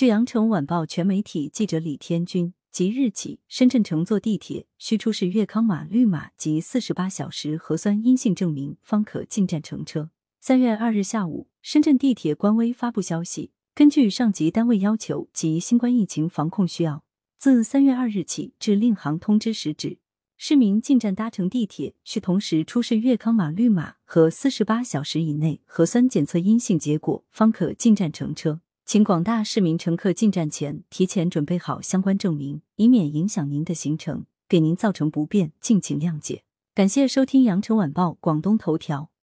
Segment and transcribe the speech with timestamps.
[0.00, 10.08] 据羊城晚报全媒体记者李天军，即日起，深圳乘坐地铁需出示粤康码绿码及四十八小时核酸阴性证明，方可进站乘车。
[10.40, 17.04] 三月二日下午，深圳地铁官微发布消息，根据上级单位要求及新冠疫情防控需要，
[17.36, 19.98] 自三月二日起至另行通知时止，
[20.38, 28.62] 市民进站搭乘地铁需同时出示粤康码绿码和四十八小时以内核酸检测阴性结果，方可进站乘车。
[28.92, 36.42] 请广大市民乘客进站前提前准备好相关证明，以免影响您的行程，给您造成不便，敬请谅解。
[36.74, 39.10] 感谢收听羊城晚报广东头条。